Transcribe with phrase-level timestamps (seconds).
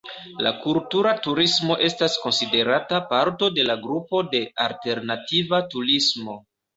[0.45, 6.39] La kultura turismo estas konsiderata parto de la grupo de "alternativa turismo".